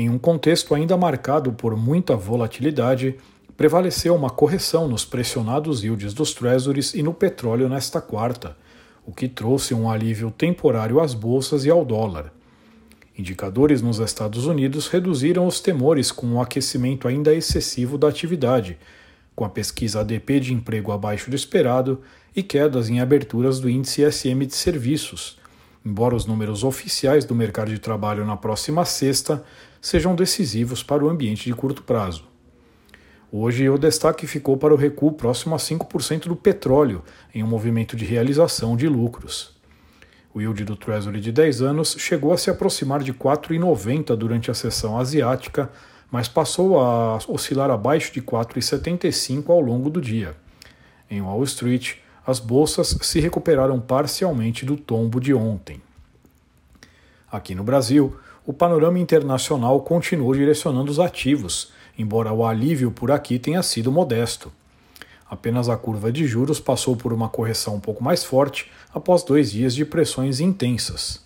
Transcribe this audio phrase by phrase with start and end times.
[0.00, 3.16] em um contexto ainda marcado por muita volatilidade,
[3.54, 8.56] prevaleceu uma correção nos pressionados yields dos Treasuries e no petróleo nesta quarta,
[9.04, 12.32] o que trouxe um alívio temporário às bolsas e ao dólar.
[13.18, 18.78] Indicadores nos Estados Unidos reduziram os temores com um aquecimento ainda excessivo da atividade,
[19.36, 22.00] com a pesquisa ADP de emprego abaixo do esperado
[22.34, 25.38] e quedas em aberturas do índice SM de serviços,
[25.84, 29.44] embora os números oficiais do mercado de trabalho na próxima sexta
[29.80, 32.24] sejam decisivos para o ambiente de curto prazo.
[33.32, 37.96] Hoje, o destaque ficou para o recuo próximo a 5% do petróleo, em um movimento
[37.96, 39.56] de realização de lucros.
[40.34, 44.54] O yield do Treasury de 10 anos chegou a se aproximar de 4,90 durante a
[44.54, 45.70] sessão asiática,
[46.10, 50.34] mas passou a oscilar abaixo de 4,75 ao longo do dia.
[51.08, 51.94] Em Wall Street,
[52.26, 55.80] as bolsas se recuperaram parcialmente do tombo de ontem.
[57.30, 63.38] Aqui no Brasil, o panorama internacional continuou direcionando os ativos, embora o alívio por aqui
[63.38, 64.52] tenha sido modesto.
[65.28, 69.52] Apenas a curva de juros passou por uma correção um pouco mais forte após dois
[69.52, 71.24] dias de pressões intensas.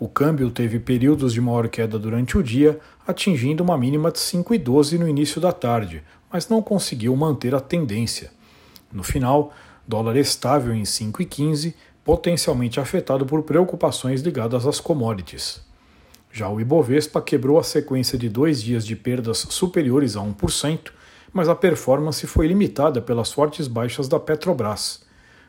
[0.00, 4.98] O câmbio teve períodos de maior queda durante o dia, atingindo uma mínima de 5,12
[4.98, 6.02] no início da tarde,
[6.32, 8.30] mas não conseguiu manter a tendência.
[8.92, 9.52] No final,
[9.88, 11.72] dólar estável em 5,15,
[12.04, 15.62] potencialmente afetado por preocupações ligadas às commodities.
[16.30, 20.92] Já o Ibovespa quebrou a sequência de dois dias de perdas superiores a 1%,
[21.32, 25.06] mas a performance foi limitada pelas fortes baixas da Petrobras.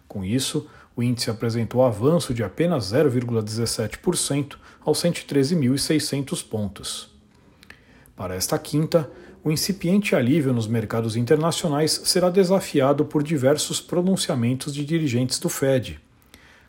[0.07, 4.55] Com isso, o índice apresentou avanço de apenas 0,17%
[4.85, 7.13] aos 113.600 pontos.
[8.15, 9.09] Para esta quinta,
[9.43, 15.99] o incipiente alívio nos mercados internacionais será desafiado por diversos pronunciamentos de dirigentes do Fed.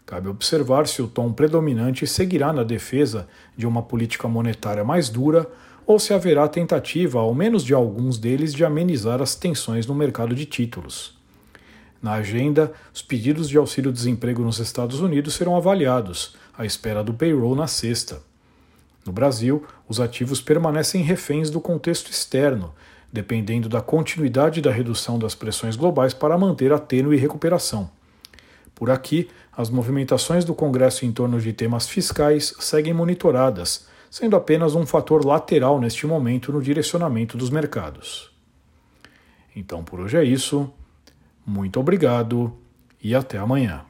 [0.07, 5.49] Cabe observar se o tom predominante seguirá na defesa de uma política monetária mais dura
[5.87, 10.35] ou se haverá tentativa, ao menos de alguns deles, de amenizar as tensões no mercado
[10.35, 11.19] de títulos.
[12.01, 17.55] Na agenda, os pedidos de auxílio-desemprego nos Estados Unidos serão avaliados, à espera do payroll
[17.55, 18.30] na sexta.
[19.05, 22.75] No Brasil, os ativos permanecem reféns do contexto externo,
[23.13, 27.91] dependendo da continuidade da redução das pressões globais para manter a tênue recuperação.
[28.75, 34.75] Por aqui, as movimentações do Congresso em torno de temas fiscais seguem monitoradas, sendo apenas
[34.75, 38.31] um fator lateral neste momento no direcionamento dos mercados.
[39.55, 40.73] Então por hoje é isso.
[41.45, 42.57] Muito obrigado
[43.03, 43.90] e até amanhã.